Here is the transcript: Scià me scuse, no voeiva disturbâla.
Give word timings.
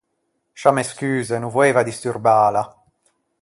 Scià 0.59 0.71
me 0.73 0.83
scuse, 0.91 1.35
no 1.39 1.49
voeiva 1.55 1.85
disturbâla. 1.89 2.63